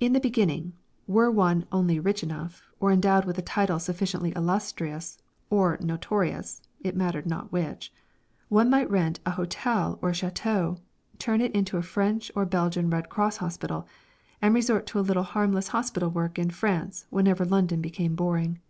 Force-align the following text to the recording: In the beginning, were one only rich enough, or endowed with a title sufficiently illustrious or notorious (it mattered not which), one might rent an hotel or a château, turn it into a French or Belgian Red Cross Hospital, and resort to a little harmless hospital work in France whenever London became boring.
In 0.00 0.14
the 0.14 0.18
beginning, 0.18 0.72
were 1.06 1.30
one 1.30 1.66
only 1.70 2.00
rich 2.00 2.22
enough, 2.22 2.62
or 2.80 2.90
endowed 2.90 3.26
with 3.26 3.36
a 3.36 3.42
title 3.42 3.78
sufficiently 3.78 4.30
illustrious 4.34 5.18
or 5.50 5.76
notorious 5.82 6.62
(it 6.80 6.96
mattered 6.96 7.26
not 7.26 7.52
which), 7.52 7.92
one 8.48 8.70
might 8.70 8.90
rent 8.90 9.20
an 9.26 9.32
hotel 9.32 9.98
or 10.00 10.08
a 10.08 10.12
château, 10.12 10.80
turn 11.18 11.42
it 11.42 11.52
into 11.52 11.76
a 11.76 11.82
French 11.82 12.32
or 12.34 12.46
Belgian 12.46 12.88
Red 12.88 13.10
Cross 13.10 13.36
Hospital, 13.44 13.86
and 14.40 14.54
resort 14.54 14.86
to 14.86 15.00
a 15.00 15.04
little 15.04 15.22
harmless 15.22 15.68
hospital 15.68 16.08
work 16.08 16.38
in 16.38 16.48
France 16.48 17.04
whenever 17.10 17.44
London 17.44 17.82
became 17.82 18.14
boring. 18.14 18.60